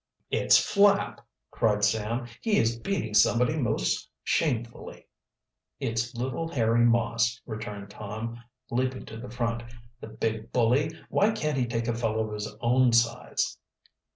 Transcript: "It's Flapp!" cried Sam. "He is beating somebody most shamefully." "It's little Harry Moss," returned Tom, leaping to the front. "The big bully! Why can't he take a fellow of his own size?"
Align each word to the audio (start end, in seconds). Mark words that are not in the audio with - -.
"It's 0.31 0.57
Flapp!" 0.57 1.21
cried 1.51 1.83
Sam. 1.83 2.25
"He 2.41 2.57
is 2.57 2.79
beating 2.79 3.13
somebody 3.13 3.55
most 3.55 4.09
shamefully." 4.23 5.05
"It's 5.79 6.15
little 6.15 6.47
Harry 6.47 6.83
Moss," 6.83 7.39
returned 7.45 7.91
Tom, 7.91 8.43
leaping 8.71 9.05
to 9.05 9.17
the 9.17 9.29
front. 9.29 9.61
"The 9.99 10.07
big 10.07 10.51
bully! 10.51 10.89
Why 11.09 11.29
can't 11.29 11.55
he 11.59 11.67
take 11.67 11.87
a 11.87 11.93
fellow 11.93 12.25
of 12.29 12.33
his 12.33 12.51
own 12.61 12.93
size?" 12.93 13.59